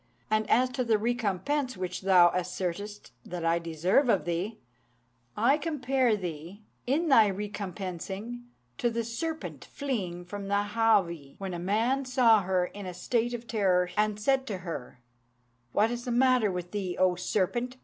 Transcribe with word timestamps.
And 0.31 0.49
as 0.49 0.69
to 0.71 0.83
the 0.83 0.97
recompense 0.97 1.77
which 1.77 2.01
thou 2.01 2.31
assertest 2.31 3.11
that 3.23 3.45
I 3.45 3.59
deserve 3.59 4.09
of 4.09 4.25
thee, 4.25 4.57
I 5.37 5.59
compare 5.59 6.17
thee, 6.17 6.63
in 6.87 7.07
thy 7.07 7.27
recompensing, 7.27 8.45
to 8.79 8.89
the 8.89 9.03
serpent 9.03 9.63
fleeing 9.63 10.25
from 10.25 10.47
the 10.47 10.69
Háwee, 10.73 11.35
when 11.37 11.53
a 11.53 11.59
man 11.59 12.05
saw 12.05 12.41
her 12.41 12.65
in 12.65 12.87
a 12.87 12.95
state 12.95 13.35
of 13.35 13.45
terror, 13.45 13.91
and 13.95 14.19
said 14.19 14.47
to 14.47 14.57
her, 14.65 15.01
'What 15.71 15.91
is 15.91 16.05
the 16.05 16.11
matter 16.11 16.51
with 16.51 16.71
thee, 16.71 16.97
O 16.97 17.13
serpent?' 17.13 17.77